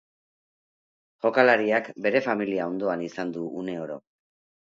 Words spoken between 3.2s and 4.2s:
du uneoro.